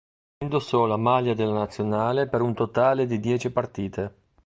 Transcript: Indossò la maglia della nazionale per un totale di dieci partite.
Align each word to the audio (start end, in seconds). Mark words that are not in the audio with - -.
Indossò 0.39 0.85
la 0.87 0.97
maglia 0.97 1.35
della 1.35 1.53
nazionale 1.53 2.27
per 2.27 2.41
un 2.41 2.55
totale 2.55 3.05
di 3.05 3.19
dieci 3.19 3.51
partite. 3.51 4.15